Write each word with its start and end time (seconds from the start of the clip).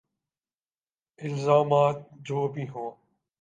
الزامات 1.19 1.95
جو 2.11 2.47
بھی 2.47 2.69
ہوں۔ 2.69 2.91